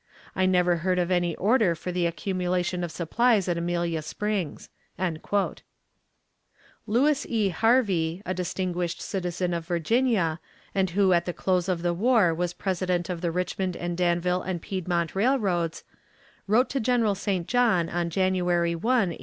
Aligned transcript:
I 0.35 0.47
never 0.47 0.77
heard 0.77 0.97
of 0.97 1.11
any 1.11 1.35
order 1.35 1.75
for 1.75 1.91
the 1.91 2.07
accumulation 2.07 2.83
of 2.83 2.91
supplies 2.91 3.47
at 3.47 3.55
Amelia 3.55 4.01
Springs." 4.01 4.71
Lewis 6.87 7.23
E. 7.29 7.49
Harvie, 7.49 8.23
a 8.25 8.33
distinguished 8.33 8.99
citizen 8.99 9.53
of 9.53 9.67
Virginia, 9.67 10.39
and 10.73 10.89
who 10.89 11.13
at 11.13 11.25
the 11.25 11.33
close 11.33 11.69
of 11.69 11.83
the 11.83 11.93
war 11.93 12.33
was 12.33 12.51
President 12.53 13.11
of 13.11 13.21
the 13.21 13.29
Richmond 13.29 13.77
and 13.77 13.95
Danville 13.95 14.41
and 14.41 14.59
Piedmont 14.59 15.13
Railroads, 15.13 15.83
wrote 16.47 16.71
to 16.71 16.79
General 16.79 17.13
St. 17.13 17.47
John 17.47 17.87
on 17.87 18.09
January 18.09 18.73
1, 18.73 18.81
1876. 18.81 19.19